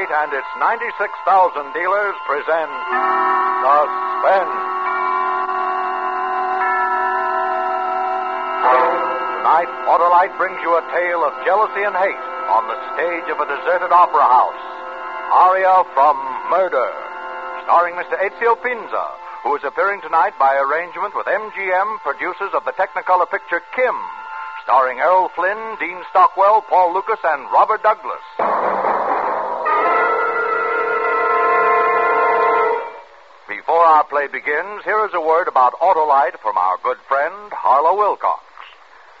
[0.00, 2.72] And its 96,000 dealers present
[3.60, 4.56] Suspense.
[9.44, 13.46] Tonight, Autolite brings you a tale of jealousy and hate on the stage of a
[13.52, 14.64] deserted opera house.
[15.36, 16.16] Aria for
[16.48, 16.88] Murder,
[17.68, 18.16] starring Mr.
[18.24, 19.04] Ezio Pinza,
[19.44, 23.96] who is appearing tonight by arrangement with MGM, producers of the Technicolor picture Kim,
[24.64, 28.24] starring Errol Flynn, Dean Stockwell, Paul Lukas, and Robert Douglas.
[34.10, 38.42] Play begins, here is a word about Autolite from our good friend, Harlow Wilcox.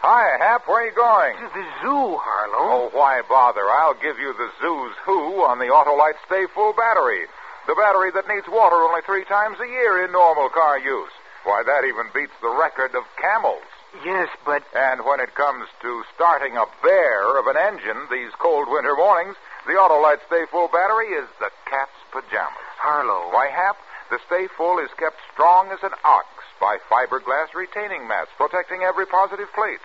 [0.00, 0.64] Hi, Hap.
[0.64, 1.36] Where are you going?
[1.36, 2.88] To the zoo, Harlow.
[2.88, 3.68] Oh, why bother?
[3.68, 7.28] I'll give you the zoo's who on the Autolite Stay Full battery.
[7.68, 11.12] The battery that needs water only three times a year in normal car use.
[11.44, 13.68] Why, that even beats the record of camels.
[14.00, 14.64] Yes, but.
[14.72, 19.36] And when it comes to starting a bear of an engine these cold winter mornings,
[19.68, 22.72] the Autolite Stay Full battery is the cat's pajamas.
[22.80, 23.28] Harlow.
[23.34, 23.76] Why, Hap,
[24.10, 26.28] the Stay Full is kept strong as an ox
[26.60, 29.80] by fiberglass retaining mats protecting every positive plate.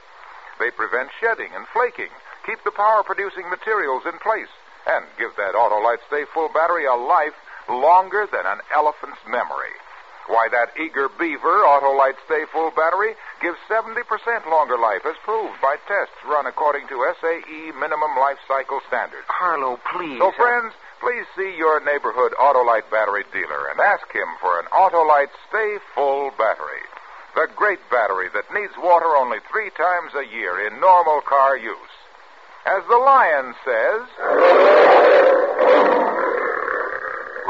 [0.60, 2.12] They prevent shedding and flaking,
[2.46, 4.52] keep the power producing materials in place,
[4.88, 7.36] and give that Autolite Stay Full battery a life
[7.70, 9.76] longer than an elephant's memory.
[10.28, 14.08] Why, that eager beaver Autolite Stay Full battery gives 70%
[14.48, 19.28] longer life, as proved by tests run according to SAE minimum life cycle standards.
[19.28, 20.20] Harlow, please.
[20.20, 20.72] So, friends,
[21.04, 26.32] please see your neighborhood Autolite battery dealer and ask him for an Autolite Stay Full
[26.40, 26.80] battery.
[27.36, 31.96] The great battery that needs water only three times a year in normal car use.
[32.66, 34.08] As the lion says,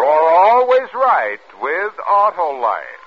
[0.01, 3.05] you're always right with Autolite.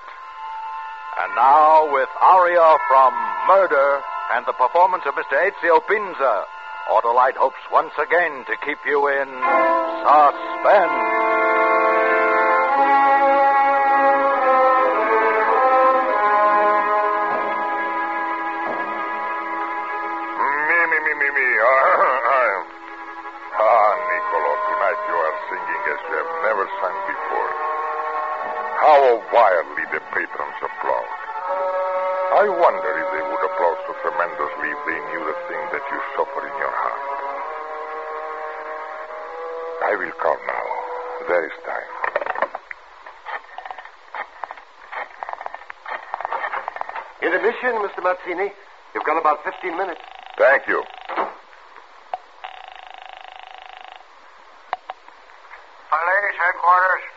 [1.19, 3.11] And now, with Aria for
[3.51, 3.99] Murder
[4.31, 5.35] and the performance of Mr.
[5.35, 6.45] Ezio Pinza,
[6.89, 10.97] Autolite hopes once again to keep you in suspense.
[20.39, 21.47] Me, me, me, me, me.
[23.59, 27.51] ah, Niccolo, tonight you are singing as you have never sung before.
[28.79, 28.99] How
[29.35, 31.16] wildly the patrons applaud.
[32.37, 35.97] I wonder if they would applaud so tremendously if they knew the thing that you
[36.13, 37.01] suffer in your heart.
[39.89, 40.65] I will call now.
[41.27, 41.89] There is time.
[47.25, 48.05] Intermission, Mr.
[48.05, 48.53] Mazzini.
[48.93, 50.01] You've got about 15 minutes.
[50.37, 50.83] Thank you.
[55.89, 57.16] Police headquarters.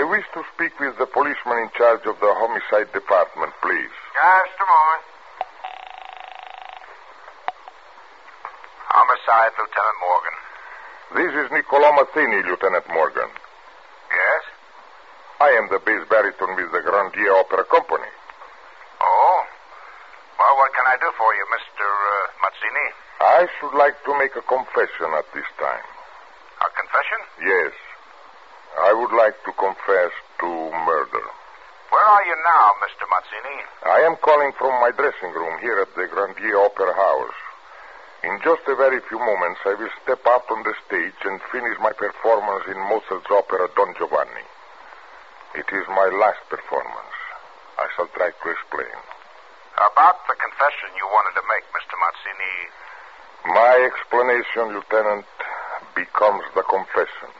[0.00, 3.92] I wish to speak with the policeman in charge of the homicide department, please.
[4.16, 5.04] Just a moment.
[8.96, 10.36] Homicide, Lieutenant Morgan.
[11.20, 13.28] This is Niccolo Mazzini, Lieutenant Morgan.
[13.28, 14.42] Yes?
[15.44, 18.08] I am the bass baritone with the Grandier Opera Company.
[19.04, 19.38] Oh?
[20.40, 21.84] Well, what can I do for you, Mr.
[21.84, 22.88] Uh, Mazzini?
[23.20, 25.84] I should like to make a confession at this time.
[26.64, 27.20] A confession?
[27.44, 27.89] Yes.
[28.90, 30.10] I would like to confess
[30.42, 30.48] to
[30.82, 31.26] murder.
[31.94, 33.06] Where are you now, Mr.
[33.06, 33.58] Mazzini?
[33.86, 37.38] I am calling from my dressing room here at the Grandier Opera House.
[38.26, 41.78] In just a very few moments, I will step out on the stage and finish
[41.78, 44.46] my performance in Mozart's opera Don Giovanni.
[45.54, 47.14] It is my last performance.
[47.78, 48.98] I shall try to explain.
[49.78, 51.94] About the confession you wanted to make, Mr.
[51.94, 53.54] Mazzini.
[53.54, 55.30] My explanation, Lieutenant,
[55.94, 57.30] becomes the confession.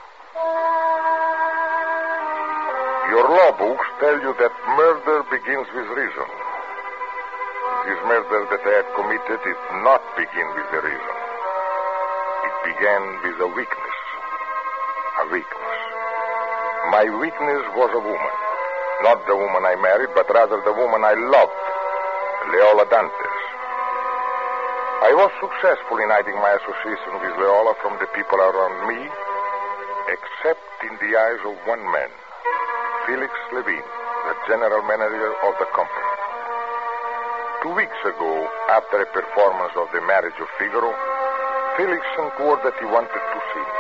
[3.11, 6.31] Your law books tell you that murder begins with reason.
[7.83, 11.17] This murder that I had committed did not begin with the reason.
[12.47, 13.99] It began with a weakness.
[15.21, 15.81] A weakness.
[16.95, 18.37] My weakness was a woman.
[19.03, 21.63] Not the woman I married, but rather the woman I loved,
[22.47, 23.43] Leola Dantes.
[25.03, 29.03] I was successful in hiding my association with Leola from the people around me,
[30.15, 32.15] except in the eyes of one man,
[33.11, 33.91] Felix Levine,
[34.31, 36.11] the general manager of the company.
[37.59, 38.31] Two weeks ago,
[38.71, 40.95] after a performance of The Marriage of Figaro,
[41.75, 43.79] Felix sent word that he wanted to see me.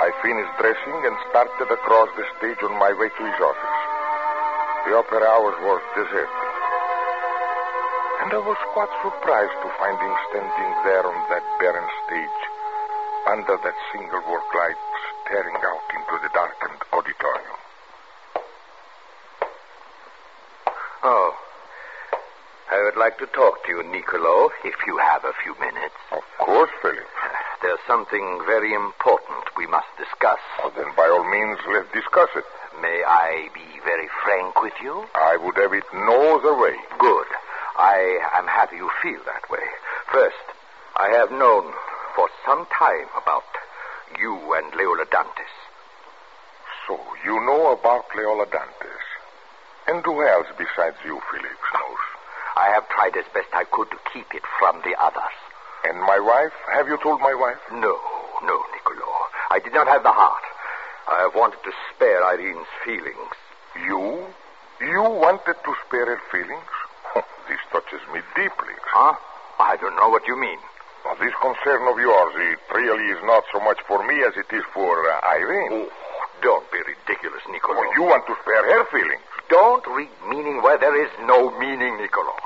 [0.00, 3.80] I finished dressing and started across the stage on my way to his office.
[4.88, 6.48] The opera house was deserted.
[8.24, 12.40] And I was quite surprised to find him standing there on that barren stage,
[13.36, 14.80] under that single work light,
[15.28, 17.60] staring out into the darkened auditorium.
[21.04, 21.34] Oh.
[22.92, 25.96] I would like to talk to you, Niccolo, if you have a few minutes.
[26.12, 27.08] Of course, Felix.
[27.62, 30.36] There's something very important we must discuss.
[30.60, 32.44] Well, then, by all means, let's discuss it.
[32.82, 35.08] May I be very frank with you?
[35.14, 36.76] I would have it no other way.
[36.98, 37.28] Good.
[37.80, 39.64] I am happy you feel that way.
[40.12, 40.44] First,
[40.94, 41.72] I have known
[42.14, 43.48] for some time about
[44.20, 45.56] you and Leola Dantes.
[46.86, 49.06] So, you know about Leola Dantes.
[49.88, 52.11] And who else besides you, Felix, knows?
[52.56, 55.36] I have tried as best I could to keep it from the others.
[55.84, 56.52] And my wife?
[56.72, 57.58] Have you told my wife?
[57.72, 57.98] No,
[58.44, 59.08] no, Niccolo.
[59.50, 60.44] I did not have the heart.
[61.08, 63.34] I have wanted to spare Irene's feelings.
[63.74, 64.26] You?
[64.80, 66.70] You wanted to spare her feelings?
[67.48, 68.76] this touches me deeply.
[68.86, 69.16] Huh?
[69.58, 70.58] I don't know what you mean.
[71.04, 74.46] Now, this concern of yours, it really is not so much for me as it
[74.54, 75.72] is for uh, Irene.
[75.72, 75.90] Oh,
[76.42, 77.80] don't be ridiculous, Niccolo.
[77.80, 79.31] Well, you want to spare her feelings.
[79.48, 82.36] Don't read meaning where there is no meaning, Niccolo.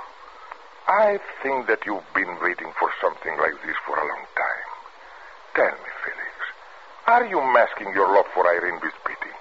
[0.89, 4.67] I think that you've been waiting for something like this for a long time.
[5.55, 6.37] Tell me, Felix,
[7.07, 9.35] are you masking your love for Irene with pity?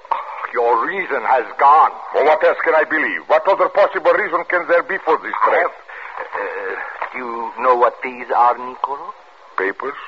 [0.54, 1.92] Your reason has gone.
[2.14, 3.28] Well, what else can I believe?
[3.28, 5.70] What other possible reason can there be for this threat?
[5.70, 6.74] Uh,
[7.12, 9.14] do you know what these are, Niccolo?
[9.58, 10.00] Papers?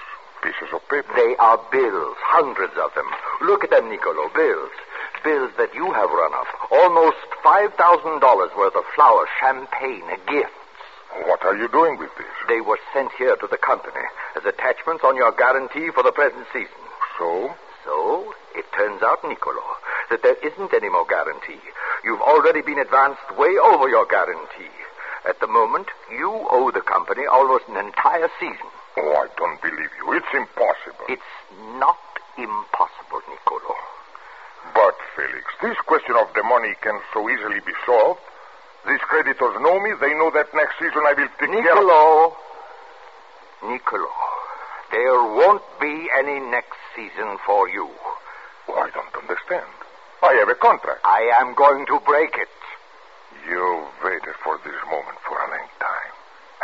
[0.42, 1.12] Pieces of paper?
[1.16, 3.10] They are bills, hundreds of them.
[3.42, 4.72] Look at them, Niccolo, bills.
[5.24, 6.48] Bills that you have run up.
[6.72, 8.20] Almost $5,000
[8.58, 10.52] worth of flowers, champagne, gifts.
[11.32, 12.28] What are you doing with this?
[12.50, 14.04] They were sent here to the company
[14.36, 16.84] as attachments on your guarantee for the present season.
[17.18, 17.56] So?
[17.86, 19.64] So, it turns out, Niccolo,
[20.10, 21.64] that there isn't any more guarantee.
[22.04, 24.76] You've already been advanced way over your guarantee.
[25.24, 28.68] At the moment, you owe the company almost an entire season.
[28.98, 30.12] Oh, I don't believe you.
[30.20, 31.08] It's impossible.
[31.08, 31.32] It's
[31.80, 31.96] not
[32.36, 33.97] impossible, Niccolo.
[34.74, 38.22] But, Felix, this question of the money can so easily be solved.
[38.88, 39.94] These creditors know me.
[40.00, 41.84] They know that next season I will take care of...
[41.84, 42.36] Niccolo.
[43.64, 44.14] Niccolo.
[44.92, 47.90] There won't be any next season for you.
[48.70, 49.68] Oh, I don't understand.
[50.24, 51.02] I have a contract.
[51.04, 52.50] I am going to break it.
[53.48, 55.87] You've waited for this moment for a long time,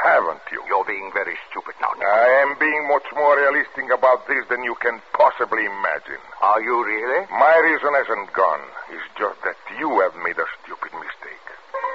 [0.04, 0.60] haven't you?
[0.68, 1.96] You're being very stupid now.
[1.96, 6.20] I am being much more realistic about this than you can possibly imagine.
[6.44, 7.24] Are you really?
[7.32, 8.64] My reason hasn't gone.
[8.92, 11.48] It's just that you have made a stupid mistake.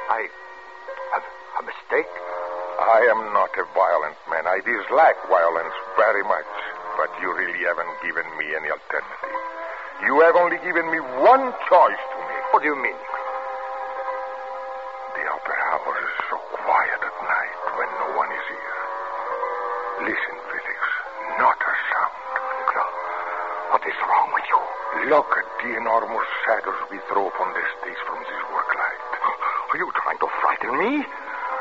[0.09, 0.25] I.
[0.25, 2.13] A, a mistake?
[2.81, 4.49] I am not a violent man.
[4.49, 6.49] I dislike violence very much.
[6.97, 9.37] But you really haven't given me any alternative.
[10.03, 12.47] You have only given me one choice to make.
[12.57, 12.97] What do you mean?
[16.69, 18.77] Quiet at night when no one is here.
[20.05, 20.81] Listen, Felix.
[21.41, 22.17] Not a sound.
[23.73, 24.61] What is wrong with you?
[25.09, 29.01] Look at the enormous shadows we throw upon the stage from this work light.
[29.73, 30.93] Are you trying to frighten me?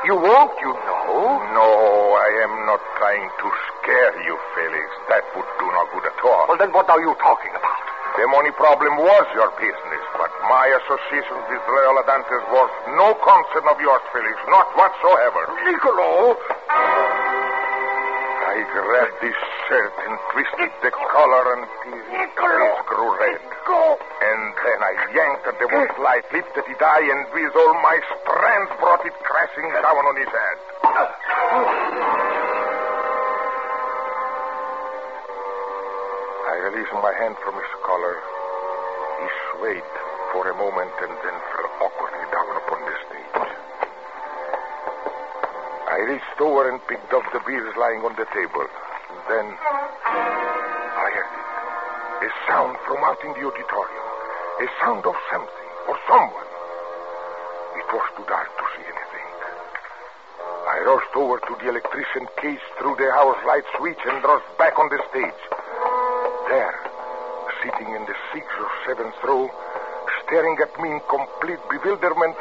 [0.04, 1.40] You won't, you know.
[1.56, 1.68] No,
[2.12, 4.88] I am not trying to scare you, Felix.
[5.08, 6.52] That would do no good at all.
[6.52, 7.67] Well, then what are you talking about?
[8.18, 12.66] The money problem was your business, but my association with Leola Dantes was
[12.98, 14.34] no concern of yours, Felix.
[14.50, 15.46] Not whatsoever.
[15.62, 16.34] Niccolo!
[18.42, 19.38] I grabbed this
[19.70, 23.38] shirt and twisted the collar until his face grew red.
[23.38, 28.02] And then I yanked at the wood light, lifted it high, and with all my
[28.02, 30.58] strength brought it crashing down on his head.
[36.58, 38.16] Released my hand from his collar.
[39.22, 39.92] He swayed
[40.32, 43.38] for a moment and then fell awkwardly down upon the stage.
[45.88, 48.66] I reached over and picked up the beers lying on the table.
[49.30, 51.46] Then I heard it.
[52.26, 54.06] A sound from out in the auditorium.
[54.62, 56.48] A sound of something or someone.
[57.78, 59.28] It was too dark to see anything.
[60.42, 64.78] I rushed over to the electrician case threw the house light switch and rushed back
[64.78, 65.42] on the stage.
[66.48, 66.80] There,
[67.62, 69.50] sitting in the sixth or seventh row,
[70.24, 72.36] staring at me in complete bewilderment,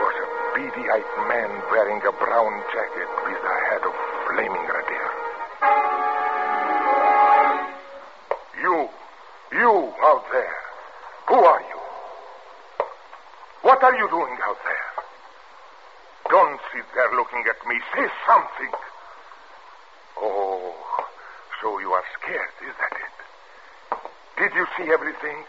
[0.00, 5.10] was a beady-eyed man wearing a brown jacket with a head of flaming red hair.
[8.64, 8.88] You,
[9.52, 10.56] you out there,
[11.28, 11.80] who are you?
[13.60, 14.88] What are you doing out there?
[16.30, 17.76] Don't sit there looking at me.
[17.94, 18.72] Say something.
[20.16, 20.74] Oh,
[21.60, 23.23] so you are scared, is that it?
[24.36, 25.46] Did you see everything?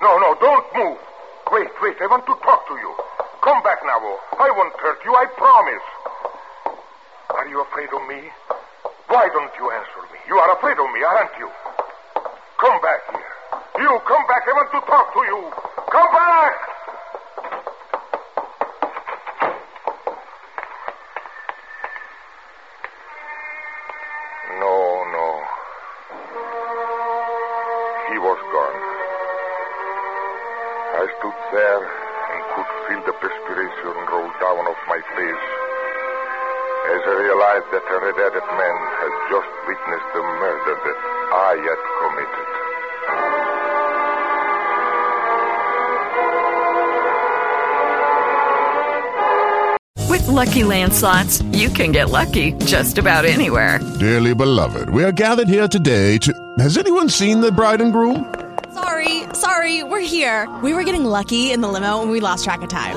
[0.00, 0.98] No, no, don't move.
[1.50, 2.94] Wait, wait, I want to talk to you.
[3.42, 3.98] Come back now.
[4.38, 5.86] I won't hurt you, I promise.
[7.30, 8.30] Are you afraid of me?
[9.08, 10.18] Why don't you answer me?
[10.28, 11.50] You are afraid of me, aren't you?
[12.58, 13.36] Come back here.
[13.82, 14.46] You, come back.
[14.46, 15.50] I want to talk to you.
[15.90, 16.45] Come back!
[37.88, 40.98] Realized that a red-headed man had just witnessed the murder that
[41.32, 42.46] I had committed.
[50.10, 53.80] With Lucky Land slots, you can get lucky just about anywhere.
[53.98, 56.32] Dearly beloved, we are gathered here today to.
[56.58, 58.34] Has anyone seen the bride and groom?
[58.74, 60.48] Sorry, sorry, we're here.
[60.62, 62.96] We were getting lucky in the limo and we lost track of time.